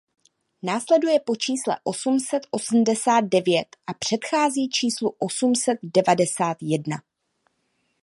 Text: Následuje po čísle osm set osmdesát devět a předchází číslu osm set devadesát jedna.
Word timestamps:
Následuje 0.63 1.19
po 1.19 1.35
čísle 1.35 1.77
osm 1.83 2.19
set 2.19 2.47
osmdesát 2.51 3.21
devět 3.21 3.67
a 3.87 3.93
předchází 3.93 4.69
číslu 4.69 5.15
osm 5.19 5.55
set 5.55 5.79
devadesát 5.83 6.57
jedna. 6.61 6.97